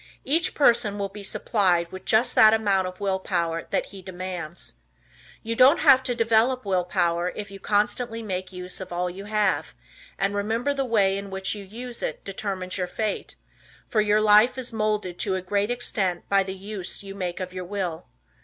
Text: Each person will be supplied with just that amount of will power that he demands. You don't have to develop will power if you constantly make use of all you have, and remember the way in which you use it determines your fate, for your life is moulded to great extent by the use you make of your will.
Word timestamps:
Each 0.25 0.55
person 0.55 0.97
will 0.97 1.09
be 1.09 1.21
supplied 1.21 1.91
with 1.91 2.05
just 2.05 2.33
that 2.33 2.55
amount 2.55 2.87
of 2.87 2.99
will 2.99 3.19
power 3.19 3.67
that 3.69 3.85
he 3.85 4.01
demands. 4.01 4.73
You 5.43 5.55
don't 5.55 5.77
have 5.77 6.01
to 6.01 6.15
develop 6.15 6.65
will 6.65 6.83
power 6.83 7.31
if 7.35 7.51
you 7.51 7.59
constantly 7.59 8.23
make 8.23 8.51
use 8.51 8.81
of 8.81 8.91
all 8.91 9.11
you 9.11 9.25
have, 9.25 9.75
and 10.17 10.33
remember 10.33 10.73
the 10.73 10.85
way 10.85 11.19
in 11.19 11.29
which 11.29 11.53
you 11.53 11.63
use 11.63 12.01
it 12.01 12.23
determines 12.23 12.79
your 12.79 12.87
fate, 12.87 13.35
for 13.87 14.01
your 14.01 14.21
life 14.21 14.57
is 14.57 14.73
moulded 14.73 15.19
to 15.19 15.39
great 15.41 15.69
extent 15.69 16.27
by 16.27 16.41
the 16.41 16.55
use 16.55 17.03
you 17.03 17.13
make 17.13 17.39
of 17.39 17.53
your 17.53 17.65
will. 17.65 18.07